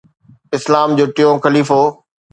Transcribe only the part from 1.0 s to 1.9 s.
ٽيون خليفو